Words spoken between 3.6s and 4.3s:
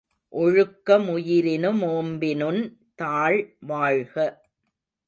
வாழ்க!